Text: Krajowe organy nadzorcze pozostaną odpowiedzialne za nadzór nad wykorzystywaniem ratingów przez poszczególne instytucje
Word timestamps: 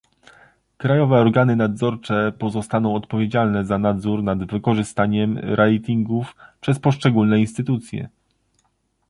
Krajowe 0.77 1.17
organy 1.19 1.55
nadzorcze 1.55 2.31
pozostaną 2.39 2.95
odpowiedzialne 2.95 3.65
za 3.65 3.77
nadzór 3.77 4.23
nad 4.23 4.45
wykorzystywaniem 4.51 5.37
ratingów 5.37 6.35
przez 6.61 6.79
poszczególne 6.79 7.39
instytucje 7.39 8.09